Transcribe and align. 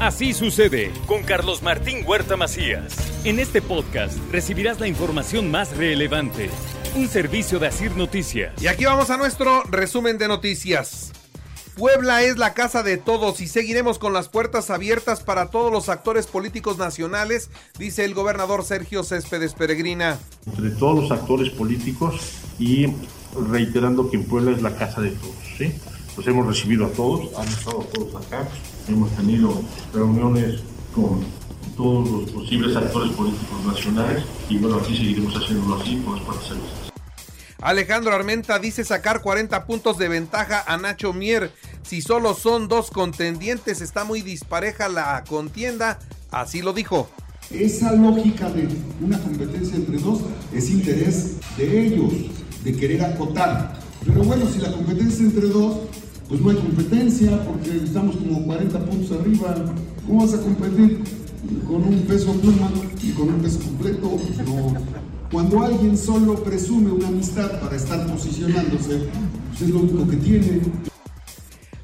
Así 0.00 0.34
sucede 0.34 0.92
con 1.06 1.22
Carlos 1.22 1.62
Martín 1.62 2.04
Huerta 2.06 2.36
Macías. 2.36 2.94
En 3.24 3.38
este 3.38 3.62
podcast 3.62 4.18
recibirás 4.30 4.78
la 4.78 4.88
información 4.88 5.50
más 5.50 5.74
relevante. 5.74 6.50
Un 6.94 7.08
servicio 7.08 7.58
de 7.58 7.68
Asir 7.68 7.96
Noticias. 7.96 8.52
Y 8.62 8.66
aquí 8.66 8.84
vamos 8.84 9.08
a 9.08 9.16
nuestro 9.16 9.62
resumen 9.62 10.18
de 10.18 10.28
noticias. 10.28 11.12
Puebla 11.78 12.22
es 12.22 12.36
la 12.36 12.52
casa 12.52 12.82
de 12.82 12.98
todos 12.98 13.40
y 13.40 13.48
seguiremos 13.48 13.98
con 13.98 14.12
las 14.12 14.28
puertas 14.28 14.68
abiertas 14.68 15.22
para 15.22 15.48
todos 15.48 15.72
los 15.72 15.88
actores 15.88 16.26
políticos 16.26 16.76
nacionales, 16.76 17.48
dice 17.78 18.04
el 18.04 18.12
gobernador 18.12 18.64
Sergio 18.64 19.02
Céspedes 19.02 19.54
Peregrina. 19.54 20.18
Entre 20.46 20.70
todos 20.72 21.04
los 21.04 21.10
actores 21.10 21.48
políticos 21.50 22.32
y 22.58 22.92
reiterando 23.50 24.10
que 24.10 24.18
en 24.18 24.24
Puebla 24.24 24.50
es 24.50 24.60
la 24.60 24.76
casa 24.76 25.00
de 25.00 25.12
todos. 25.12 25.36
¿sí? 25.56 25.72
Los 26.16 26.26
hemos 26.26 26.46
recibido 26.46 26.86
a 26.86 26.88
todos, 26.90 27.28
han 27.38 27.46
estado 27.46 27.80
todos 27.92 28.26
acá, 28.26 28.48
hemos 28.88 29.10
tenido 29.16 29.60
reuniones 29.92 30.60
con 30.94 31.24
todos 31.76 32.08
los 32.10 32.30
posibles 32.30 32.74
actores 32.74 33.12
políticos 33.12 33.64
nacionales 33.66 34.24
y 34.48 34.56
bueno, 34.56 34.76
aquí 34.76 34.96
seguiremos 34.96 35.34
haciéndolo 35.34 35.80
así 35.80 35.96
con 36.04 36.14
las 36.14 36.50
abiertas. 36.50 36.92
Alejandro 37.60 38.14
Armenta 38.14 38.58
dice 38.58 38.84
sacar 38.84 39.20
40 39.20 39.66
puntos 39.66 39.98
de 39.98 40.08
ventaja 40.08 40.64
a 40.66 40.76
Nacho 40.76 41.12
Mier. 41.12 41.52
Si 41.82 42.00
solo 42.00 42.34
son 42.34 42.68
dos 42.68 42.90
contendientes, 42.90 43.80
está 43.80 44.04
muy 44.04 44.22
dispareja 44.22 44.88
la 44.88 45.22
contienda. 45.28 45.98
Así 46.30 46.62
lo 46.62 46.72
dijo. 46.72 47.10
Esa 47.50 47.92
lógica 47.92 48.50
de 48.50 48.68
una 49.00 49.18
competencia 49.20 49.76
entre 49.76 49.98
dos 49.98 50.20
es 50.52 50.70
interés 50.70 51.36
de 51.56 51.86
ellos, 51.86 52.12
de 52.62 52.76
querer 52.76 53.04
acotar. 53.04 53.78
Pero 54.04 54.22
bueno, 54.22 54.46
si 54.48 54.58
la 54.60 54.72
competencia 54.72 55.24
entre 55.24 55.46
dos, 55.48 55.78
pues 56.28 56.40
no 56.40 56.50
hay 56.50 56.56
competencia 56.56 57.44
porque 57.44 57.76
estamos 57.84 58.16
como 58.16 58.44
40 58.44 58.84
puntos 58.84 59.18
arriba. 59.18 59.54
¿Cómo 60.06 60.20
vas 60.20 60.34
a 60.34 60.40
competir 60.40 61.00
con 61.66 61.84
un 61.84 62.00
peso 62.02 62.32
pluma 62.32 62.70
y 63.02 63.10
con 63.10 63.28
un 63.28 63.40
peso 63.40 63.60
completo? 63.60 64.18
No. 64.46 64.74
Cuando 65.30 65.62
alguien 65.62 65.96
solo 65.96 66.34
presume 66.42 66.92
una 66.92 67.08
amistad 67.08 67.60
para 67.60 67.76
estar 67.76 68.06
posicionándose, 68.06 69.08
pues 69.48 69.62
es 69.62 69.68
lo 69.70 69.80
único 69.80 70.08
que 70.08 70.16
tiene. 70.16 70.62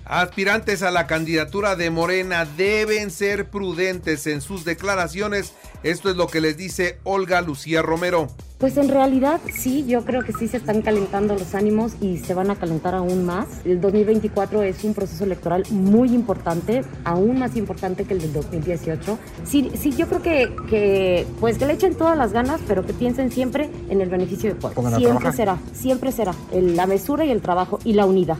Aspirantes 0.04 0.82
a 0.82 0.90
la 0.90 1.06
candidatura 1.06 1.76
de 1.76 1.90
Morena 1.90 2.44
deben 2.44 3.10
ser 3.10 3.48
prudentes 3.48 4.26
en 4.26 4.40
sus 4.40 4.64
declaraciones. 4.64 5.54
Esto 5.82 6.10
es 6.10 6.16
lo 6.16 6.26
que 6.26 6.40
les 6.40 6.56
dice 6.56 6.98
Olga 7.04 7.40
Lucía 7.40 7.82
Romero. 7.82 8.28
Pues 8.58 8.76
en 8.76 8.88
realidad 8.88 9.40
sí, 9.52 9.84
yo 9.86 10.04
creo 10.04 10.22
que 10.22 10.32
sí 10.32 10.46
se 10.46 10.58
están 10.58 10.82
calentando 10.82 11.34
los 11.34 11.54
ánimos 11.56 11.94
y 12.00 12.18
se 12.18 12.32
van 12.32 12.50
a 12.50 12.56
calentar 12.56 12.94
aún 12.94 13.24
más. 13.24 13.48
El 13.64 13.80
2024 13.80 14.62
es 14.62 14.84
un 14.84 14.94
proceso 14.94 15.24
electoral 15.24 15.64
muy 15.70 16.14
importante, 16.14 16.82
aún 17.04 17.40
más 17.40 17.56
importante 17.56 18.04
que 18.04 18.14
el 18.14 18.20
del 18.20 18.32
2018. 18.32 19.18
Sí, 19.44 19.72
sí 19.74 19.90
yo 19.92 20.06
creo 20.08 20.22
que, 20.22 20.54
que 20.68 21.26
pues 21.40 21.58
que 21.58 21.66
le 21.66 21.72
echen 21.72 21.96
todas 21.96 22.16
las 22.16 22.32
ganas, 22.32 22.60
pero 22.68 22.86
que 22.86 22.92
piensen 22.92 23.32
siempre 23.32 23.68
en 23.88 24.00
el 24.00 24.08
beneficio 24.08 24.54
de 24.54 24.60
Puebla. 24.60 24.96
Siempre 24.96 25.32
será, 25.32 25.58
siempre 25.72 26.12
será 26.12 26.32
la 26.52 26.86
mesura 26.86 27.24
y 27.24 27.32
el 27.32 27.42
trabajo 27.42 27.80
y 27.82 27.94
la 27.94 28.06
unidad. 28.06 28.38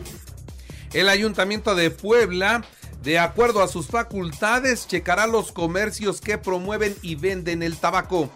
El 0.93 1.09
Ayuntamiento 1.09 1.73
de 1.73 1.89
Puebla, 1.89 2.63
de 3.01 3.17
acuerdo 3.17 3.63
a 3.63 3.67
sus 3.67 3.87
facultades, 3.87 4.87
checará 4.87 5.25
los 5.25 5.51
comercios 5.51 6.21
que 6.21 6.37
promueven 6.37 6.95
y 7.01 7.15
venden 7.15 7.63
el 7.63 7.77
tabaco. 7.77 8.29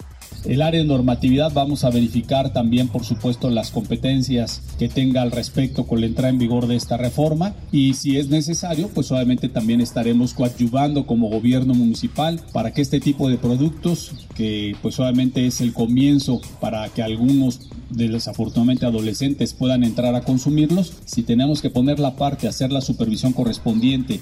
El 0.48 0.62
área 0.62 0.80
de 0.80 0.88
normatividad 0.88 1.52
vamos 1.53 1.84
a 1.84 1.90
verificar 1.90 2.53
también, 2.53 2.88
por 2.88 3.03
supuesto, 3.03 3.50
las 3.50 3.70
competencias 3.70 4.62
que 4.80 4.88
tenga 4.88 5.22
al 5.22 5.31
respecto 5.31 5.86
con 5.86 6.00
la 6.00 6.08
entrada 6.08 6.30
en 6.30 6.40
vigor 6.40 6.67
de 6.67 6.78
esta 6.78 6.95
reforma 6.95 7.53
y 7.70 7.95
si 7.95 8.17
es 8.17 8.30
necesario, 8.30 8.88
pues 8.88 9.12
obviamente 9.12 9.50
también 9.50 9.81
estaremos 9.81 10.34
coadyuvando 10.34 11.06
como 11.06 11.28
gobierno 11.28 11.73
municipal 11.73 12.40
para 12.53 12.72
que 12.72 12.81
este 12.81 13.02
tipo 13.02 13.28
de 13.28 13.38
productos, 13.38 14.14
que 14.36 14.73
pues 14.81 14.98
obviamente 15.02 15.45
es 15.45 15.59
el 15.59 15.73
comienzo 15.73 16.40
para 16.62 16.88
que 16.88 17.03
algunos 17.03 17.68
de 17.90 18.07
desafortunadamente 18.07 18.86
adolescentes 18.86 19.53
puedan 19.53 19.84
entrar 19.84 20.16
a 20.16 20.22
consumirlos, 20.22 20.94
si 21.03 21.24
tenemos 21.24 21.62
que 21.62 21.69
poner 21.69 22.00
la 22.00 22.16
parte, 22.16 22.47
hacer 22.47 22.72
la 22.72 22.80
supervisión 22.80 23.34
correspondiente. 23.34 24.22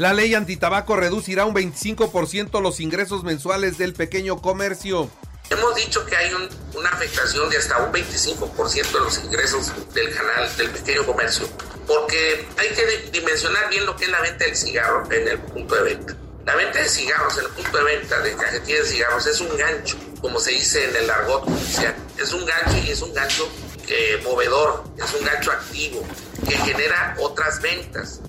La 0.00 0.14
ley 0.14 0.34
antitabaco 0.34 0.96
reducirá 0.96 1.44
un 1.44 1.54
25% 1.54 2.62
los 2.62 2.80
ingresos 2.80 3.22
mensuales 3.22 3.76
del 3.76 3.92
pequeño 3.92 4.40
comercio. 4.40 5.10
Hemos 5.50 5.74
dicho 5.74 6.06
que 6.06 6.16
hay 6.16 6.32
una 6.74 6.88
afectación 6.88 7.50
de 7.50 7.58
hasta 7.58 7.76
un 7.82 7.92
25% 7.92 8.92
de 8.92 8.98
los 8.98 9.18
ingresos 9.18 9.70
del 9.92 10.14
canal 10.14 10.56
del 10.56 10.70
pequeño 10.70 11.04
comercio, 11.04 11.46
porque 11.86 12.48
hay 12.56 12.68
que 12.68 13.10
dimensionar 13.10 13.68
bien 13.68 13.84
lo 13.84 13.94
que 13.94 14.06
es 14.06 14.10
la 14.10 14.22
venta 14.22 14.46
del 14.46 14.56
cigarro 14.56 15.06
en 15.12 15.28
el 15.28 15.38
punto 15.38 15.74
de 15.74 15.82
venta. 15.82 16.16
La 16.46 16.56
venta 16.56 16.78
de 16.78 16.88
cigarros 16.88 17.36
en 17.36 17.44
el 17.44 17.50
punto 17.50 17.76
de 17.76 17.84
venta 17.84 18.20
de 18.20 18.34
cajetilla 18.36 18.78
de 18.78 18.86
cigarros 18.86 19.26
es 19.26 19.38
un 19.42 19.54
gancho, 19.54 19.98
como 20.22 20.40
se 20.40 20.52
dice 20.52 20.82
en 20.88 20.96
el 20.96 21.10
argot 21.10 21.44
comercial. 21.44 21.94
Es 22.16 22.32
un 22.32 22.46
gancho 22.46 22.78
y 22.86 22.90
es 22.90 23.02
un 23.02 23.12
gancho 23.12 23.46
eh, 23.86 24.18
movedor, 24.24 24.82
es 24.96 25.12
un 25.12 25.26
gancho 25.26 25.52
activo 25.52 26.02
que 26.48 26.56
genera 26.56 27.16
otras 27.18 27.60
ventas. 27.60 28.22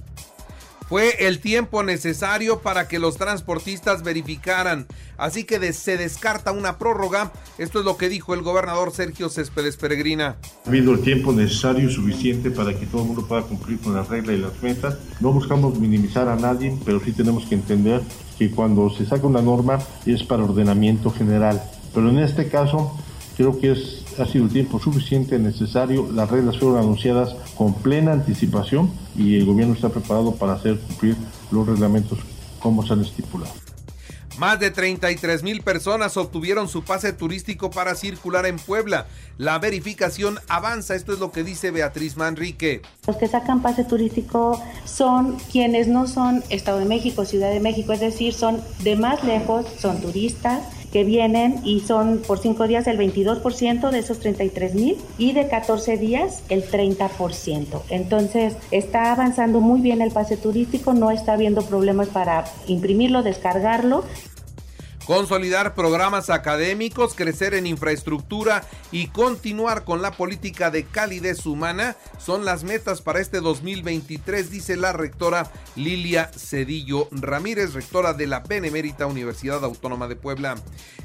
Fue 0.92 1.26
el 1.26 1.40
tiempo 1.40 1.84
necesario 1.84 2.60
para 2.60 2.90
que 2.90 3.00
los 3.00 3.16
transportistas 3.16 4.04
verificaran, 4.04 4.88
así 5.18 5.46
que 5.46 5.72
se 5.72 5.96
descarta 5.96 6.52
una 6.52 6.78
prórroga. 6.78 7.32
Esto 7.58 7.80
es 7.80 7.86
lo 7.86 7.96
que 7.96 8.10
dijo 8.10 8.34
el 8.34 8.42
gobernador 8.42 8.92
Sergio 8.92 9.30
Céspedes 9.30 9.78
Peregrina. 9.78 10.36
Ha 10.66 10.68
habido 10.68 10.92
el 10.92 11.00
tiempo 11.00 11.32
necesario 11.32 11.90
y 11.90 11.94
suficiente 11.94 12.52
para 12.52 12.78
que 12.78 12.86
todo 12.88 13.04
el 13.04 13.08
mundo 13.08 13.26
pueda 13.26 13.44
cumplir 13.44 13.80
con 13.80 13.96
las 13.96 14.10
reglas 14.10 14.36
y 14.36 14.42
las 14.42 14.62
metas. 14.62 14.98
No 15.22 15.32
buscamos 15.32 15.80
minimizar 15.80 16.28
a 16.28 16.36
nadie, 16.36 16.78
pero 16.84 17.00
sí 17.00 17.14
tenemos 17.14 17.46
que 17.46 17.56
entender 17.56 18.02
que 18.38 18.52
cuando 18.52 18.90
se 18.90 19.06
saca 19.06 19.26
una 19.26 19.42
norma 19.42 19.80
es 20.06 20.24
para 20.24 20.44
ordenamiento 20.44 21.10
general. 21.10 21.64
Pero 21.96 22.10
en 22.10 22.20
este 22.20 22.50
caso 22.50 22.98
creo 23.38 23.58
que 23.58 23.72
es 23.72 24.01
ha 24.20 24.26
sido 24.26 24.46
el 24.46 24.52
tiempo 24.52 24.80
suficiente, 24.80 25.40
necesario. 25.40 26.10
Las 26.12 26.30
reglas 26.30 26.58
fueron 26.58 26.80
anunciadas 26.80 27.36
con 27.56 27.74
plena 27.76 28.14
anticipación 28.14 28.92
y 29.16 29.36
el 29.36 29.46
gobierno 29.46 29.74
está 29.74 29.90
preparado 29.90 30.36
para 30.36 30.54
hacer 30.54 30.80
cumplir 30.80 31.16
los 31.52 31.68
reglamentos 31.68 32.20
como 32.60 32.86
se 32.86 32.94
han 32.94 33.02
estipulado. 33.02 33.52
Más 34.38 34.60
de 34.60 34.72
33 34.72 35.44
mil 35.44 35.62
personas 35.62 36.16
obtuvieron 36.18 36.68
su 36.68 36.84
pase 36.84 37.14
turístico 37.14 37.70
para 37.70 37.96
circular 37.96 38.46
en 38.46 38.58
Puebla. 38.58 39.08
La 39.38 39.60
verificación 39.60 40.40
avanza, 40.48 40.96
esto 40.96 41.14
es 41.14 41.20
lo 41.20 41.32
que 41.32 41.44
dice 41.44 41.70
Beatriz 41.70 42.18
Manrique. 42.18 42.82
Los 43.06 43.18
que 43.18 43.28
sacan 43.28 43.62
pase 43.62 43.84
turístico 43.84 44.60
son 44.86 45.38
quienes 45.52 45.88
no 45.88 46.08
son 46.08 46.44
Estado 46.50 46.80
de 46.80 46.86
México, 46.86 47.26
Ciudad 47.26 47.52
de 47.52 47.60
México, 47.60 47.92
es 47.94 48.00
decir, 48.00 48.34
son 48.34 48.62
de 48.84 48.96
más 48.96 49.24
lejos, 49.24 49.66
son 49.78 50.02
turistas 50.02 50.64
que 50.92 51.04
vienen 51.04 51.62
y 51.64 51.80
son 51.82 52.22
por 52.26 52.40
cinco 52.40 52.68
días 52.68 52.88
el 52.88 52.98
22% 52.98 53.90
de 53.90 54.00
esos 54.00 54.20
33 54.20 54.76
mil 54.76 54.98
y 55.18 55.34
de 55.34 55.48
14 55.48 55.98
días 55.98 56.44
el 56.50 56.64
30%. 56.70 57.82
Entonces 57.90 58.56
está 58.72 59.12
avanzando 59.12 59.60
muy 59.60 59.82
bien 59.82 60.02
el 60.02 60.12
pase 60.12 60.38
turístico, 60.38 60.94
no 60.94 61.12
está 61.12 61.34
habiendo 61.34 61.62
problemas 61.62 62.10
para 62.10 62.46
imprimirlo, 62.68 63.24
descargarlo 63.24 64.04
consolidar 65.06 65.76
programas 65.76 66.30
académicos, 66.30 67.14
crecer 67.16 67.54
en 67.54 67.68
infraestructura 67.68 68.64
y 68.92 69.08
continuar 69.08 69.84
con 69.84 70.02
la 70.02 70.12
política 70.12 70.72
de 70.72 70.86
calidez 70.86 71.46
humana 71.46 71.96
son 72.18 72.46
las 72.46 72.64
metas 72.64 73.02
para 73.02 73.20
este 73.20 73.42
2023, 73.42 74.50
dice 74.52 74.76
la 74.76 74.94
rectora 74.94 75.52
Lilia 75.76 76.32
Cedillo 76.36 77.08
Ramírez, 77.12 77.74
rectora 77.74 78.14
de 78.14 78.28
la 78.28 78.40
Benemérita 78.42 79.06
Universidad 79.06 79.64
Autónoma 79.64 80.08
de 80.08 80.16
Puebla. 80.16 80.56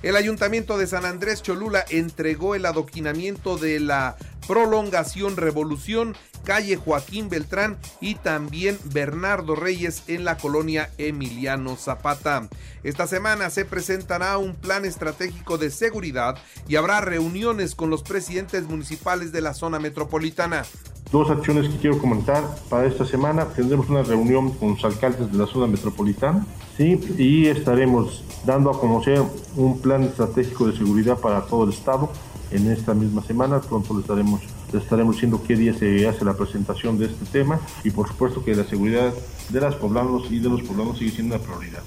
El 0.02 0.16
Ayuntamiento 0.16 0.78
de 0.78 0.86
San 0.86 1.04
Andrés 1.04 1.42
Cholula 1.42 1.84
entregó 1.88 2.54
el 2.54 2.66
adoquinamiento 2.66 3.56
de 3.56 3.80
la 3.80 4.16
prolongación 4.46 5.36
Revolución 5.36 6.14
calle 6.46 6.76
Joaquín 6.76 7.28
Beltrán 7.28 7.76
y 8.00 8.14
también 8.14 8.78
Bernardo 8.84 9.56
Reyes 9.56 10.04
en 10.06 10.24
la 10.24 10.38
colonia 10.38 10.90
Emiliano 10.96 11.76
Zapata. 11.76 12.48
Esta 12.84 13.06
semana 13.08 13.50
se 13.50 13.64
presentará 13.64 14.38
un 14.38 14.54
plan 14.54 14.84
estratégico 14.84 15.58
de 15.58 15.70
seguridad 15.70 16.38
y 16.68 16.76
habrá 16.76 17.00
reuniones 17.00 17.74
con 17.74 17.90
los 17.90 18.04
presidentes 18.04 18.68
municipales 18.68 19.32
de 19.32 19.40
la 19.40 19.54
zona 19.54 19.80
metropolitana. 19.80 20.62
Dos 21.10 21.30
acciones 21.30 21.68
que 21.68 21.78
quiero 21.78 21.98
comentar 21.98 22.44
para 22.68 22.86
esta 22.86 23.04
semana. 23.04 23.46
Tendremos 23.46 23.88
una 23.88 24.02
reunión 24.02 24.52
con 24.52 24.70
los 24.70 24.84
alcaldes 24.84 25.30
de 25.30 25.38
la 25.38 25.46
zona 25.46 25.66
metropolitana 25.66 26.46
¿sí? 26.76 27.00
y 27.18 27.46
estaremos 27.46 28.24
dando 28.44 28.70
a 28.70 28.80
conocer 28.80 29.22
un 29.56 29.80
plan 29.80 30.04
estratégico 30.04 30.66
de 30.68 30.76
seguridad 30.76 31.18
para 31.18 31.42
todo 31.46 31.64
el 31.64 31.70
estado 31.70 32.10
en 32.50 32.70
esta 32.70 32.94
misma 32.94 33.22
semana. 33.22 33.60
Pronto 33.60 33.94
le 33.94 34.00
estaremos, 34.00 34.40
le 34.72 34.78
estaremos 34.78 35.16
diciendo 35.16 35.42
qué 35.46 35.56
día 35.56 35.74
se 35.74 36.06
hace 36.06 36.24
la 36.24 36.34
presentación 36.34 36.98
de 36.98 37.06
este 37.06 37.24
tema 37.26 37.60
y 37.84 37.90
por 37.90 38.08
supuesto 38.08 38.44
que 38.44 38.54
la 38.54 38.64
seguridad 38.64 39.12
de 39.48 39.60
las 39.60 39.74
poblanos 39.76 40.30
y 40.30 40.38
de 40.38 40.48
los 40.48 40.62
poblanos 40.62 40.98
sigue 40.98 41.12
siendo 41.12 41.36
una 41.36 41.44
prioridad. 41.44 41.82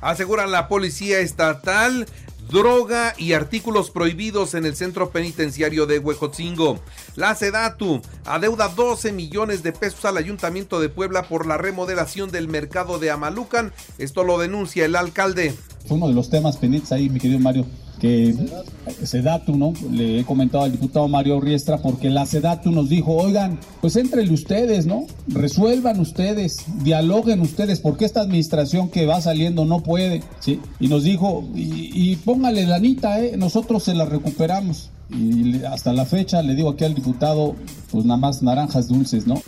Aseguran 0.00 0.50
la 0.50 0.68
policía 0.68 1.20
estatal 1.20 2.06
droga 2.50 3.14
y 3.16 3.32
artículos 3.32 3.90
prohibidos 3.90 4.54
en 4.54 4.66
el 4.66 4.74
centro 4.74 5.10
penitenciario 5.10 5.86
de 5.86 5.98
Huejotzingo. 5.98 6.80
La 7.14 7.34
Sedatu 7.34 8.02
adeuda 8.24 8.68
12 8.68 9.12
millones 9.12 9.62
de 9.62 9.72
pesos 9.72 10.04
al 10.04 10.16
Ayuntamiento 10.16 10.80
de 10.80 10.88
Puebla 10.88 11.22
por 11.22 11.46
la 11.46 11.58
remodelación 11.58 12.30
del 12.30 12.48
mercado 12.48 12.98
de 12.98 13.10
Amalucan. 13.10 13.72
Esto 13.98 14.24
lo 14.24 14.38
denuncia 14.38 14.84
el 14.84 14.96
alcalde. 14.96 15.54
Fue 15.86 15.96
uno 15.96 16.08
de 16.08 16.14
los 16.14 16.28
temas 16.28 16.56
pendientes 16.56 16.90
ahí, 16.92 17.08
mi 17.08 17.20
querido 17.20 17.38
Mario, 17.38 17.66
que 18.00 18.34
Sedatu, 19.04 19.56
¿no? 19.56 19.72
Le 19.90 20.20
he 20.20 20.24
comentado 20.24 20.64
al 20.64 20.72
diputado 20.72 21.06
Mario 21.06 21.40
Riestra 21.40 21.78
porque 21.78 22.10
la 22.10 22.26
Sedatu 22.26 22.72
nos 22.72 22.88
dijo, 22.88 23.12
oigan, 23.12 23.58
pues 23.80 23.96
entrenle 23.96 24.32
ustedes, 24.32 24.86
¿no? 24.86 25.06
Resuelvan 25.28 26.00
ustedes, 26.00 26.64
dialoguen 26.82 27.40
ustedes, 27.40 27.80
porque 27.80 28.06
esta 28.06 28.22
administración 28.22 28.88
que 28.88 29.06
va 29.06 29.20
saliendo 29.20 29.64
no 29.64 29.82
puede, 29.82 30.22
¿sí? 30.40 30.60
Y 30.80 30.88
nos 30.88 31.04
dijo, 31.04 31.48
y, 31.54 31.90
y 32.12 32.16
póngale 32.16 32.66
la 32.66 32.76
anita, 32.76 33.20
¿eh? 33.20 33.36
Nosotros 33.36 33.84
se 33.84 33.94
la 33.94 34.06
recuperamos. 34.06 34.90
Y 35.10 35.64
hasta 35.64 35.92
la 35.92 36.06
fecha 36.06 36.40
le 36.40 36.54
digo 36.54 36.70
aquí 36.70 36.84
al 36.84 36.94
diputado, 36.94 37.56
pues 37.90 38.04
nada 38.04 38.18
más 38.18 38.42
naranjas 38.42 38.88
dulces, 38.88 39.26
¿no? 39.26 39.42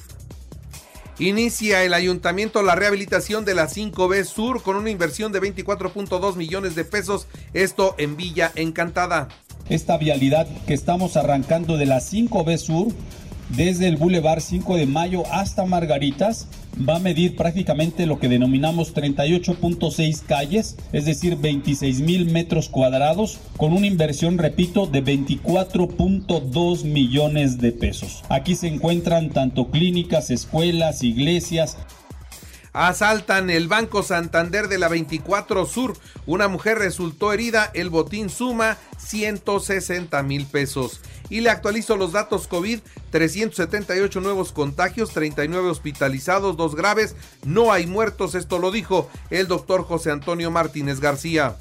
Inicia 1.19 1.85
el 1.85 1.93
ayuntamiento 1.93 2.63
la 2.63 2.75
rehabilitación 2.75 3.45
de 3.45 3.55
la 3.55 3.69
5B 3.69 4.25
Sur 4.25 4.63
con 4.63 4.77
una 4.77 4.91
inversión 4.91 5.31
de 5.31 5.41
24.2 5.41 6.37
millones 6.37 6.75
de 6.75 6.85
pesos, 6.85 7.27
esto 7.53 7.95
en 7.99 8.17
Villa 8.17 8.51
Encantada. 8.55 9.29
Esta 9.69 9.99
vialidad 9.99 10.47
que 10.67 10.75
estamos 10.75 11.17
arrancando 11.17 11.77
de 11.77 11.87
la 11.87 11.99
5B 11.99 12.57
Sur 12.57 12.93
desde 13.57 13.89
el 13.89 13.97
Boulevard 13.97 14.41
5 14.41 14.77
de 14.77 14.87
Mayo 14.87 15.25
hasta 15.31 15.65
Margaritas 15.67 16.47
va 16.89 16.97
a 16.97 17.01
medir 17.01 17.37
prácticamente 17.37 18.07
lo 18.07 18.19
que 18.19 18.29
denominamos 18.29 18.95
38.6 18.95 20.23
calles, 20.27 20.77
es 20.93 21.05
decir, 21.05 21.37
26 21.37 22.01
mil 22.01 22.31
metros 22.31 22.69
cuadrados, 22.69 23.39
con 23.57 23.73
una 23.73 23.87
inversión, 23.87 24.39
repito, 24.39 24.87
de 24.87 25.05
24.2 25.05 26.85
millones 26.85 27.59
de 27.59 27.73
pesos. 27.73 28.23
Aquí 28.31 28.57
se 28.57 28.69
encuentran 28.69 29.31
tanto 29.31 29.71
clínicas, 29.71 30.31
escuelas, 30.31 31.03
iglesias, 31.03 31.77
asaltan 32.73 33.51
el 33.51 33.69
Banco 33.69 34.03
Santander 34.03 34.69
de 34.69 34.79
la 34.79 34.89
24 34.89 35.67
Sur. 35.67 35.97
Una 36.27 36.49
mujer 36.49 36.79
resultó 36.79 37.33
herida, 37.33 37.71
el 37.75 37.91
botín 37.91 38.31
suma 38.31 38.79
160 38.99 40.23
mil 40.23 40.47
pesos. 40.47 41.01
Y 41.33 41.41
le 41.41 41.49
actualizo 41.49 41.97
los 41.97 42.13
datos 42.13 42.47
COVID, 42.47 42.81
378 43.09 44.21
nuevos 44.21 44.53
contagios, 44.53 45.15
39 45.15 45.71
hospitalizados, 45.71 46.59
dos 46.59 46.77
graves, 46.77 47.17
no 47.47 47.73
hay 47.73 47.87
muertos, 47.87 48.35
esto 48.35 48.59
lo 48.59 48.71
dijo 48.71 49.09
el 49.31 49.49
doctor 49.49 49.83
José 49.85 50.11
Antonio 50.11 50.51
Martínez 50.51 51.01
García. 51.01 51.57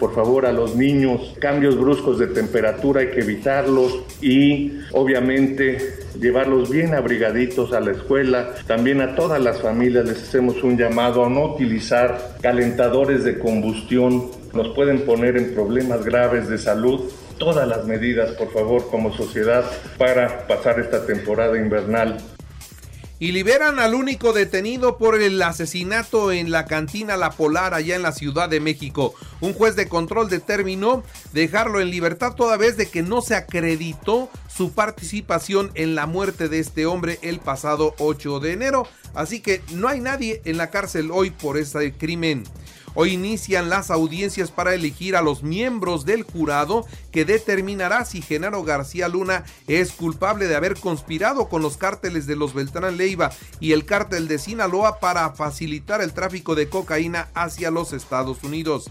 Por 0.00 0.12
favor, 0.12 0.44
a 0.44 0.50
los 0.50 0.74
niños, 0.74 1.36
cambios 1.40 1.78
bruscos 1.78 2.18
de 2.18 2.26
temperatura 2.26 3.02
hay 3.02 3.12
que 3.12 3.20
evitarlos 3.20 4.00
y 4.20 4.80
obviamente 4.92 6.00
llevarlos 6.20 6.68
bien 6.68 6.92
abrigaditos 6.92 7.72
a 7.72 7.78
la 7.80 7.92
escuela. 7.92 8.56
También 8.66 9.00
a 9.00 9.14
todas 9.14 9.40
las 9.40 9.62
familias 9.62 10.04
les 10.04 10.20
hacemos 10.20 10.64
un 10.64 10.76
llamado 10.76 11.24
a 11.24 11.28
no 11.28 11.54
utilizar 11.54 12.38
calentadores 12.42 13.22
de 13.22 13.38
combustión. 13.38 14.32
Nos 14.52 14.74
pueden 14.74 15.02
poner 15.02 15.36
en 15.36 15.54
problemas 15.54 16.04
graves 16.04 16.48
de 16.48 16.58
salud 16.58 17.02
todas 17.44 17.66
las 17.66 17.84
medidas, 17.86 18.30
por 18.36 18.52
favor, 18.52 18.88
como 18.88 19.12
sociedad 19.16 19.64
para 19.98 20.46
pasar 20.46 20.78
esta 20.78 21.04
temporada 21.04 21.58
invernal 21.58 22.18
y 23.18 23.32
liberan 23.32 23.80
al 23.80 23.94
único 23.94 24.32
detenido 24.32 24.96
por 24.96 25.20
el 25.20 25.42
asesinato 25.42 26.30
en 26.30 26.52
la 26.52 26.66
cantina 26.66 27.16
La 27.16 27.30
Polar 27.30 27.74
allá 27.74 27.96
en 27.96 28.02
la 28.02 28.12
Ciudad 28.12 28.48
de 28.48 28.60
México. 28.60 29.14
Un 29.40 29.54
juez 29.54 29.74
de 29.74 29.88
control 29.88 30.28
determinó 30.28 31.02
dejarlo 31.32 31.80
en 31.80 31.90
libertad 31.90 32.34
toda 32.34 32.56
vez 32.56 32.76
de 32.76 32.88
que 32.88 33.02
no 33.02 33.22
se 33.22 33.34
acreditó 33.34 34.28
su 34.48 34.72
participación 34.72 35.72
en 35.74 35.96
la 35.96 36.06
muerte 36.06 36.48
de 36.48 36.60
este 36.60 36.86
hombre 36.86 37.18
el 37.22 37.40
pasado 37.40 37.94
8 37.98 38.38
de 38.38 38.52
enero. 38.52 38.88
Así 39.14 39.40
que 39.40 39.62
no 39.72 39.88
hay 39.88 40.00
nadie 40.00 40.42
en 40.44 40.56
la 40.56 40.70
cárcel 40.70 41.10
hoy 41.12 41.30
por 41.30 41.58
este 41.58 41.92
crimen. 41.92 42.44
Hoy 42.94 43.14
inician 43.14 43.70
las 43.70 43.90
audiencias 43.90 44.50
para 44.50 44.74
elegir 44.74 45.16
a 45.16 45.22
los 45.22 45.42
miembros 45.42 46.04
del 46.04 46.24
jurado 46.24 46.86
que 47.10 47.24
determinará 47.24 48.04
si 48.04 48.20
Genaro 48.20 48.64
García 48.64 49.08
Luna 49.08 49.44
es 49.66 49.92
culpable 49.92 50.46
de 50.46 50.56
haber 50.56 50.78
conspirado 50.78 51.48
con 51.48 51.62
los 51.62 51.78
cárteles 51.78 52.26
de 52.26 52.36
los 52.36 52.52
Beltrán 52.52 52.98
Leiva 52.98 53.30
y 53.60 53.72
el 53.72 53.86
cártel 53.86 54.28
de 54.28 54.38
Sinaloa 54.38 55.00
para 55.00 55.30
facilitar 55.30 56.02
el 56.02 56.12
tráfico 56.12 56.54
de 56.54 56.68
cocaína 56.68 57.28
hacia 57.34 57.70
los 57.70 57.94
Estados 57.94 58.44
Unidos. 58.44 58.90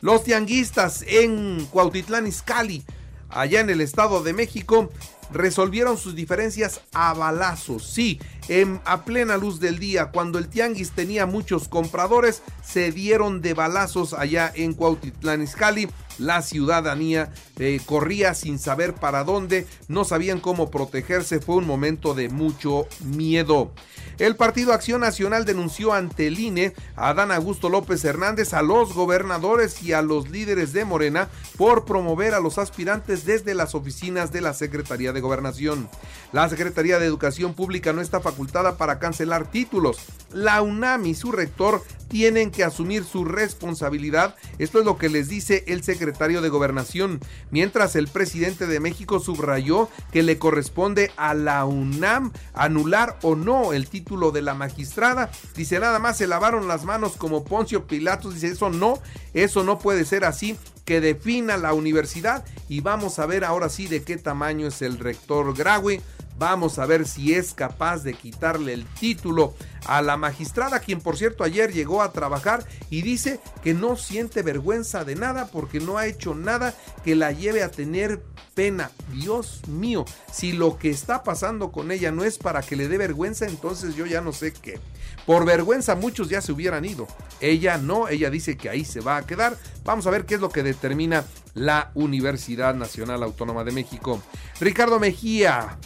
Los 0.00 0.24
tianguistas 0.24 1.04
en 1.06 1.66
Cuautitlán 1.70 2.26
Izcalli, 2.26 2.84
allá 3.28 3.60
en 3.60 3.68
el 3.68 3.82
Estado 3.82 4.22
de 4.22 4.32
México, 4.32 4.90
resolvieron 5.30 5.96
sus 5.96 6.14
diferencias 6.14 6.80
a 6.92 7.14
balazos. 7.14 7.86
Sí, 7.86 8.20
en, 8.48 8.80
a 8.84 9.04
plena 9.04 9.36
luz 9.36 9.60
del 9.60 9.78
día, 9.78 10.06
cuando 10.06 10.38
el 10.38 10.48
tianguis 10.48 10.90
tenía 10.90 11.26
muchos 11.26 11.68
compradores, 11.68 12.42
se 12.64 12.92
dieron 12.92 13.40
de 13.40 13.54
balazos 13.54 14.14
allá 14.14 14.52
en 14.54 14.74
Cuautitlán 14.74 15.42
Izcalli. 15.42 15.88
La 16.18 16.42
ciudadanía 16.42 17.32
eh, 17.58 17.80
corría 17.86 18.34
sin 18.34 18.58
saber 18.58 18.94
para 18.94 19.24
dónde, 19.24 19.66
no 19.88 20.04
sabían 20.04 20.40
cómo 20.40 20.70
protegerse, 20.70 21.40
fue 21.40 21.56
un 21.56 21.66
momento 21.66 22.14
de 22.14 22.28
mucho 22.28 22.86
miedo. 23.00 23.72
El 24.18 24.36
Partido 24.36 24.74
Acción 24.74 25.00
Nacional 25.00 25.46
denunció 25.46 25.94
ante 25.94 26.26
el 26.26 26.38
INE 26.38 26.74
a 26.96 27.08
Adán 27.08 27.32
Augusto 27.32 27.70
López 27.70 28.04
Hernández, 28.04 28.52
a 28.52 28.60
los 28.60 28.92
gobernadores 28.92 29.82
y 29.82 29.94
a 29.94 30.02
los 30.02 30.28
líderes 30.28 30.74
de 30.74 30.84
Morena 30.84 31.28
por 31.56 31.86
promover 31.86 32.34
a 32.34 32.40
los 32.40 32.58
aspirantes 32.58 33.24
desde 33.24 33.54
las 33.54 33.74
oficinas 33.74 34.30
de 34.32 34.42
la 34.42 34.52
Secretaría 34.52 35.12
de 35.12 35.21
Gobernación. 35.22 35.88
La 36.32 36.48
Secretaría 36.48 36.98
de 36.98 37.06
Educación 37.06 37.54
Pública 37.54 37.92
no 37.92 38.00
está 38.00 38.20
facultada 38.20 38.76
para 38.76 38.98
cancelar 38.98 39.50
títulos. 39.50 39.98
La 40.32 40.62
UNAM 40.62 41.06
y 41.06 41.14
su 41.14 41.32
rector 41.32 41.82
tienen 42.08 42.50
que 42.50 42.62
asumir 42.62 43.04
su 43.04 43.24
responsabilidad. 43.24 44.34
Esto 44.58 44.78
es 44.78 44.84
lo 44.84 44.98
que 44.98 45.08
les 45.08 45.30
dice 45.30 45.64
el 45.66 45.82
secretario 45.82 46.42
de 46.42 46.50
Gobernación. 46.50 47.20
Mientras 47.50 47.96
el 47.96 48.08
presidente 48.08 48.66
de 48.66 48.80
México 48.80 49.18
subrayó 49.18 49.88
que 50.10 50.22
le 50.22 50.38
corresponde 50.38 51.10
a 51.16 51.32
la 51.32 51.64
UNAM 51.64 52.32
anular 52.52 53.18
o 53.22 53.34
no 53.34 53.72
el 53.72 53.88
título 53.88 54.30
de 54.30 54.42
la 54.42 54.52
magistrada. 54.52 55.30
Dice 55.56 55.80
nada 55.80 55.98
más 55.98 56.18
se 56.18 56.26
lavaron 56.26 56.68
las 56.68 56.84
manos 56.84 57.16
como 57.16 57.44
Poncio 57.44 57.86
Pilatos. 57.86 58.34
Dice 58.34 58.48
eso 58.48 58.68
no, 58.68 58.98
eso 59.32 59.64
no 59.64 59.78
puede 59.78 60.04
ser 60.04 60.24
así 60.26 60.58
que 60.84 61.00
defina 61.00 61.56
la 61.56 61.72
universidad 61.74 62.44
y 62.68 62.80
vamos 62.80 63.18
a 63.18 63.26
ver 63.26 63.44
ahora 63.44 63.68
sí 63.68 63.86
de 63.86 64.02
qué 64.02 64.16
tamaño 64.16 64.66
es 64.66 64.82
el 64.82 64.98
rector 64.98 65.56
Graue. 65.56 66.00
Vamos 66.38 66.78
a 66.78 66.86
ver 66.86 67.06
si 67.06 67.34
es 67.34 67.54
capaz 67.54 68.02
de 68.02 68.14
quitarle 68.14 68.72
el 68.72 68.84
título 68.84 69.54
a 69.86 70.02
la 70.02 70.16
magistrada, 70.16 70.80
quien 70.80 71.00
por 71.00 71.16
cierto 71.16 71.44
ayer 71.44 71.72
llegó 71.72 72.02
a 72.02 72.12
trabajar 72.12 72.64
y 72.90 73.02
dice 73.02 73.40
que 73.62 73.74
no 73.74 73.96
siente 73.96 74.42
vergüenza 74.42 75.04
de 75.04 75.16
nada 75.16 75.48
porque 75.52 75.80
no 75.80 75.98
ha 75.98 76.06
hecho 76.06 76.34
nada 76.34 76.74
que 77.04 77.14
la 77.14 77.32
lleve 77.32 77.62
a 77.62 77.70
tener 77.70 78.22
pena. 78.54 78.90
Dios 79.12 79.62
mío, 79.68 80.04
si 80.32 80.52
lo 80.52 80.78
que 80.78 80.90
está 80.90 81.22
pasando 81.22 81.72
con 81.72 81.90
ella 81.90 82.10
no 82.10 82.24
es 82.24 82.38
para 82.38 82.62
que 82.62 82.76
le 82.76 82.88
dé 82.88 82.98
vergüenza, 82.98 83.46
entonces 83.46 83.96
yo 83.96 84.06
ya 84.06 84.20
no 84.20 84.32
sé 84.32 84.52
qué. 84.52 84.78
Por 85.26 85.44
vergüenza 85.44 85.94
muchos 85.94 86.28
ya 86.28 86.40
se 86.40 86.52
hubieran 86.52 86.84
ido. 86.84 87.06
Ella 87.40 87.78
no, 87.78 88.08
ella 88.08 88.30
dice 88.30 88.56
que 88.56 88.68
ahí 88.68 88.84
se 88.84 89.00
va 89.00 89.16
a 89.16 89.26
quedar. 89.26 89.56
Vamos 89.84 90.06
a 90.06 90.10
ver 90.10 90.26
qué 90.26 90.34
es 90.34 90.40
lo 90.40 90.50
que 90.50 90.62
determina 90.62 91.24
la 91.54 91.90
Universidad 91.94 92.74
Nacional 92.74 93.22
Autónoma 93.22 93.64
de 93.64 93.72
México. 93.72 94.22
Ricardo 94.60 94.98
Mejía, 94.98 95.78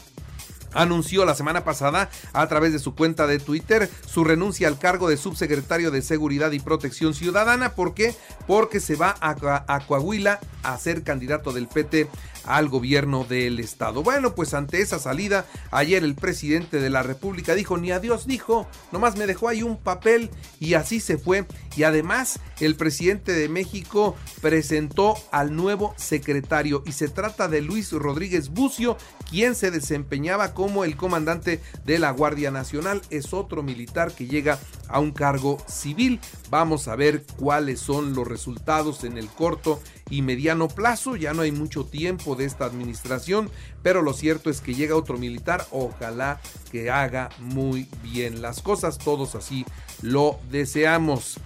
anunció 0.73 1.25
la 1.25 1.35
semana 1.35 1.64
pasada 1.64 2.11
a 2.32 2.46
través 2.49 2.73
de 2.73 2.78
su 2.78 2.94
cuenta 2.94 3.26
de 3.26 3.38
Twitter 3.38 3.90
su 4.06 4.25
renuncia 4.25 4.68
al 4.68 4.78
cargo 4.78 5.08
de 5.08 5.16
subsecretario 5.16 5.90
de 5.90 6.02
Seguridad 6.02 6.52
y 6.52 6.61
Protección 6.61 7.14
Ciudadana. 7.14 7.75
¿Por 7.75 7.94
qué? 7.94 8.14
Porque 8.46 8.80
se 8.80 8.96
va 8.96 9.14
a, 9.20 9.64
a 9.66 9.80
Coahuila 9.87 10.40
a 10.62 10.78
ser 10.78 11.02
candidato 11.02 11.52
del 11.52 11.68
PT 11.68 12.08
al 12.46 12.68
gobierno 12.68 13.25
del 13.25 13.58
estado. 13.58 14.02
Bueno, 14.02 14.35
pues 14.35 14.54
ante 14.54 14.80
esa 14.80 14.99
salida, 14.99 15.46
ayer 15.70 16.04
el 16.04 16.14
presidente 16.14 16.80
de 16.80 16.90
la 16.90 17.02
República 17.02 17.54
dijo, 17.54 17.76
ni 17.76 17.90
adiós 17.90 18.26
dijo, 18.26 18.66
nomás 18.92 19.16
me 19.16 19.26
dejó 19.26 19.49
ahí 19.49 19.62
un 19.62 19.76
papel 19.76 20.30
y 20.61 20.75
así 20.75 21.00
se 21.00 21.18
fue. 21.18 21.44
Y 21.76 21.83
además, 21.83 22.40
el 22.61 22.75
presidente 22.75 23.33
de 23.33 23.49
México 23.50 24.16
presentó 24.40 25.14
al 25.30 25.54
nuevo 25.54 25.95
secretario 25.97 26.83
y 26.87 26.92
se 26.92 27.09
trata 27.09 27.49
de 27.49 27.61
Luis 27.61 27.92
Rodríguez 27.92 28.49
Bucio, 28.49 28.97
quien 29.28 29.54
se 29.54 29.71
desempeñaba 29.71 30.54
como 30.54 30.85
el 30.85 30.97
comandante 30.97 31.61
de 31.85 31.99
la 31.99 32.11
Guardia 32.12 32.50
Nacional. 32.50 33.02
Es 33.11 33.35
otro 33.35 33.62
militar 33.62 34.12
que 34.12 34.26
llega 34.26 34.59
a 34.88 35.00
un 35.00 35.12
cargo 35.12 35.59
civil. 35.68 36.21
Vamos 36.49 36.88
a 36.88 36.97
ver 36.97 37.25
cuáles 37.37 37.80
son 37.80 38.14
los 38.14 38.26
resultados 38.26 39.04
en 39.04 39.18
el 39.18 39.28
corto 39.28 39.80
y 40.09 40.23
mediano 40.23 40.68
plazo. 40.68 41.16
Ya 41.16 41.35
no 41.35 41.42
hay 41.42 41.52
mucho 41.52 41.85
tiempo 41.85 42.37
de 42.37 42.47
esta 42.47 42.64
administración, 42.64 43.50
pero 43.83 44.00
lo 44.00 44.14
cierto 44.14 44.49
es 44.49 44.61
que 44.61 44.75
llega 44.75 44.97
otro 44.97 45.18
militar. 45.18 45.66
Ojalá 45.71 46.40
que 46.71 46.90
haga 46.90 47.28
muy 47.38 47.88
bien 48.02 48.40
las 48.40 48.62
cosas. 48.62 48.99
Todos 48.99 49.35
así 49.35 49.66
lo 50.02 50.38
deseamos. 50.50 51.38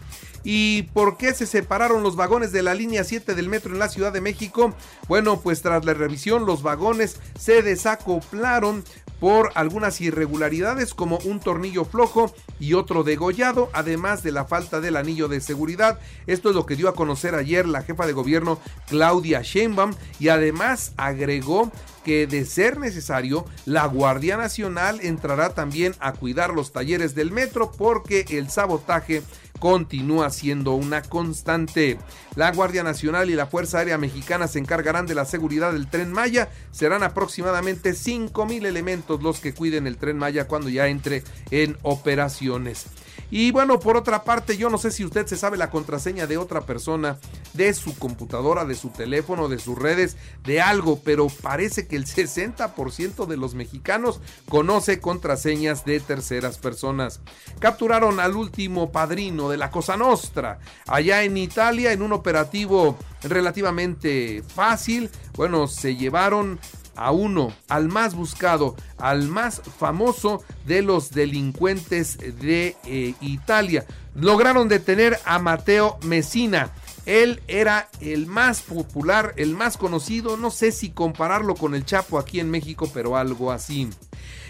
¿Y 0.42 0.82
por 0.94 1.16
qué 1.16 1.34
se 1.34 1.46
separaron 1.46 2.02
los 2.02 2.16
vagones 2.16 2.52
de 2.52 2.62
la 2.62 2.74
línea 2.74 3.04
7 3.04 3.34
del 3.34 3.48
metro 3.48 3.72
en 3.72 3.78
la 3.78 3.88
Ciudad 3.88 4.12
de 4.12 4.20
México? 4.20 4.74
Bueno, 5.08 5.40
pues 5.40 5.62
tras 5.62 5.84
la 5.84 5.94
revisión 5.94 6.46
los 6.46 6.62
vagones 6.62 7.16
se 7.38 7.62
desacoplaron 7.62 8.84
por 9.20 9.52
algunas 9.54 10.00
irregularidades 10.00 10.94
como 10.94 11.18
un 11.24 11.40
tornillo 11.40 11.84
flojo 11.84 12.34
y 12.58 12.72
otro 12.72 13.04
degollado, 13.04 13.68
además 13.74 14.22
de 14.22 14.32
la 14.32 14.46
falta 14.46 14.80
del 14.80 14.96
anillo 14.96 15.28
de 15.28 15.42
seguridad. 15.42 16.00
Esto 16.26 16.48
es 16.48 16.56
lo 16.56 16.64
que 16.64 16.74
dio 16.74 16.88
a 16.88 16.94
conocer 16.94 17.34
ayer 17.34 17.68
la 17.68 17.82
jefa 17.82 18.06
de 18.06 18.14
gobierno 18.14 18.58
Claudia 18.88 19.42
Sheinbaum 19.42 19.92
y 20.18 20.28
además 20.28 20.94
agregó 20.96 21.70
que 22.04 22.26
de 22.26 22.46
ser 22.46 22.78
necesario, 22.78 23.44
la 23.66 23.84
Guardia 23.84 24.38
Nacional 24.38 25.00
entrará 25.02 25.50
también 25.50 25.94
a 26.00 26.12
cuidar 26.14 26.54
los 26.54 26.72
talleres 26.72 27.14
del 27.14 27.30
metro 27.30 27.70
porque 27.72 28.24
el 28.30 28.48
sabotaje 28.48 29.22
continúa 29.60 30.30
siendo 30.30 30.72
una 30.72 31.02
constante. 31.02 31.98
La 32.34 32.50
Guardia 32.50 32.82
Nacional 32.82 33.30
y 33.30 33.34
la 33.34 33.46
Fuerza 33.46 33.78
Aérea 33.78 33.98
Mexicana 33.98 34.48
se 34.48 34.58
encargarán 34.58 35.06
de 35.06 35.14
la 35.14 35.24
seguridad 35.24 35.72
del 35.72 35.88
tren 35.88 36.10
Maya. 36.10 36.50
Serán 36.72 37.04
aproximadamente 37.04 37.94
5 37.94 38.46
mil 38.46 38.66
elementos 38.66 39.22
los 39.22 39.38
que 39.38 39.54
cuiden 39.54 39.86
el 39.86 39.98
tren 39.98 40.18
Maya 40.18 40.48
cuando 40.48 40.68
ya 40.68 40.88
entre 40.88 41.22
en 41.52 41.78
operaciones. 41.82 42.86
Y 43.30 43.52
bueno, 43.52 43.78
por 43.78 43.96
otra 43.96 44.24
parte, 44.24 44.56
yo 44.56 44.70
no 44.70 44.78
sé 44.78 44.90
si 44.90 45.04
usted 45.04 45.26
se 45.26 45.36
sabe 45.36 45.56
la 45.56 45.70
contraseña 45.70 46.26
de 46.26 46.36
otra 46.36 46.62
persona, 46.62 47.18
de 47.54 47.74
su 47.74 47.98
computadora, 47.98 48.64
de 48.64 48.74
su 48.74 48.90
teléfono, 48.90 49.48
de 49.48 49.58
sus 49.58 49.78
redes, 49.78 50.16
de 50.44 50.60
algo, 50.60 51.00
pero 51.04 51.28
parece 51.28 51.86
que 51.86 51.96
el 51.96 52.06
60% 52.06 53.26
de 53.26 53.36
los 53.36 53.54
mexicanos 53.54 54.20
conoce 54.48 55.00
contraseñas 55.00 55.84
de 55.84 56.00
terceras 56.00 56.58
personas. 56.58 57.20
Capturaron 57.58 58.20
al 58.20 58.36
último 58.36 58.92
padrino 58.92 59.48
de 59.48 59.56
la 59.56 59.70
Cosa 59.70 59.96
Nostra 59.96 60.58
allá 60.86 61.22
en 61.22 61.36
Italia 61.36 61.92
en 61.92 62.02
un 62.02 62.12
operativo 62.12 62.96
relativamente 63.22 64.42
fácil. 64.42 65.10
Bueno, 65.36 65.66
se 65.68 65.96
llevaron 65.96 66.58
a 67.00 67.12
uno, 67.12 67.52
al 67.68 67.88
más 67.88 68.14
buscado, 68.14 68.76
al 68.98 69.28
más 69.28 69.62
famoso 69.78 70.42
de 70.66 70.82
los 70.82 71.10
delincuentes 71.12 72.18
de 72.18 72.76
eh, 72.84 73.14
Italia. 73.20 73.86
Lograron 74.14 74.68
detener 74.68 75.18
a 75.24 75.38
Mateo 75.38 75.98
Messina. 76.02 76.70
Él 77.10 77.42
era 77.48 77.88
el 78.00 78.28
más 78.28 78.62
popular, 78.62 79.34
el 79.36 79.56
más 79.56 79.76
conocido, 79.76 80.36
no 80.36 80.52
sé 80.52 80.70
si 80.70 80.90
compararlo 80.90 81.56
con 81.56 81.74
el 81.74 81.84
Chapo 81.84 82.20
aquí 82.20 82.38
en 82.38 82.52
México, 82.52 82.88
pero 82.94 83.16
algo 83.16 83.50
así. 83.50 83.90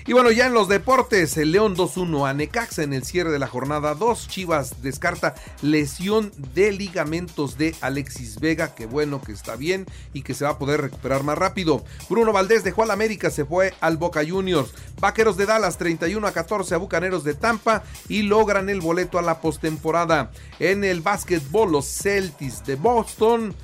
Y 0.07 0.13
bueno, 0.13 0.31
ya 0.31 0.47
en 0.47 0.55
los 0.55 0.69
deportes, 0.69 1.37
el 1.37 1.53
León 1.53 1.77
2-1 1.77 2.29
a 2.29 2.33
Necaxa 2.33 2.83
en 2.83 2.93
el 2.93 3.05
cierre 3.05 3.31
de 3.31 3.39
la 3.39 3.47
jornada 3.47 3.95
2. 3.95 4.29
Chivas 4.29 4.83
descarta 4.83 5.35
lesión 5.63 6.33
de 6.55 6.73
ligamentos 6.73 7.59
de 7.59 7.75
Alexis 7.81 8.41
Vega, 8.41 8.75
que 8.75 8.87
bueno 8.87 9.21
que 9.21 9.33
está 9.33 9.57
bien 9.57 9.87
y 10.15 10.23
que 10.23 10.35
se 10.35 10.45
va 10.45 10.53
a 10.53 10.59
poder 10.59 10.81
recuperar 10.81 11.23
más 11.23 11.37
rápido. 11.37 11.85
Bruno 12.09 12.33
Valdés 12.33 12.65
dejó 12.65 12.83
al 12.83 12.91
América, 12.91 13.31
se 13.31 13.45
fue 13.45 13.75
al 13.81 13.99
Boca 13.99 14.23
Juniors. 14.27 14.73
Vaqueros 15.01 15.37
de 15.37 15.47
Dallas 15.47 15.77
31 15.77 16.27
a 16.27 16.33
14 16.33 16.75
a 16.75 16.79
Bucaneros 16.79 17.23
de 17.23 17.35
Tampa 17.35 17.83
y 18.09 18.23
logran 18.23 18.71
el 18.71 18.81
boleto 18.81 19.19
a 19.19 19.23
la 19.23 19.41
postemporada. 19.41 20.31
En 20.59 20.83
el 20.83 21.03
básquetbol, 21.03 21.73
los 21.73 21.87
Celtics 21.87 22.65
de 22.65 22.77
Boston. 22.77 23.55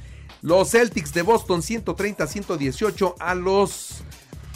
Los 0.43 0.71
Celtics 0.71 1.12
de 1.12 1.23
Boston 1.23 1.62
130-118 1.62 3.14
a 3.19 3.35
los 3.35 4.05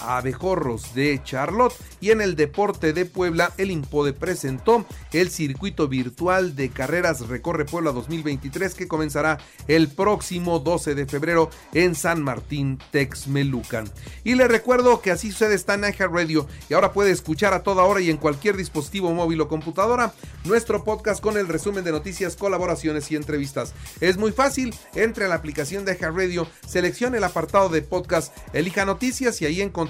Abejorros 0.01 0.95
de 0.95 1.21
Charlotte 1.23 1.75
y 2.01 2.11
en 2.11 2.21
el 2.21 2.37
deporte 2.37 2.93
de 2.93 3.05
Puebla 3.05 3.53
el 3.59 3.71
Impode 3.71 4.13
presentó 4.13 4.87
el 5.13 5.31
circuito 5.31 5.89
virtual 5.89 6.57
de 6.57 6.71
carreras 6.71 7.29
Recorre 7.29 7.65
Puebla 7.67 7.93
2023 7.93 8.75
que 8.75 8.89
comenzará 8.89 9.39
el 9.69 9.89
próximo 9.89 10.59
12 10.59 10.95
de 10.95 11.07
febrero 11.07 11.51
en 11.75 11.95
San 11.95 12.23
Martín 12.23 12.79
Texmelucan. 12.91 13.91
Y 14.25 14.35
le 14.35 14.49
recuerdo 14.49 15.03
que 15.03 15.11
así 15.11 15.31
sucede 15.31 15.55
está 15.55 15.75
en 15.75 15.83
Radio 16.13 16.47
y 16.69 16.75
ahora 16.75 16.93
puede 16.93 17.11
escuchar 17.11 17.53
a 17.53 17.63
toda 17.63 17.85
hora 17.85 18.01
y 18.01 18.11
en 18.11 18.17
cualquier 18.17 18.57
dispositivo 18.57 19.13
móvil 19.13 19.41
o 19.43 19.49
computadora 19.49 20.15
nuestro 20.45 20.85
podcast 20.85 21.21
con 21.21 21.37
el 21.37 21.49
resumen 21.49 21.85
de 21.85 21.93
noticias, 21.93 22.37
colaboraciones 22.37 23.11
y 23.11 23.17
entrevistas. 23.17 23.75
Es 24.01 24.17
muy 24.17 24.33
fácil, 24.33 24.75
entre 24.95 25.27
a 25.27 25.29
la 25.29 25.35
aplicación 25.35 25.85
de 25.85 26.01
Radio, 26.01 26.47
seleccione 26.67 27.19
el 27.19 27.25
apartado 27.25 27.69
de 27.69 27.83
podcast, 27.83 28.35
elija 28.55 28.85
noticias 28.85 29.41
y 29.43 29.47
ahí 29.47 29.61
encontrará 29.61 29.90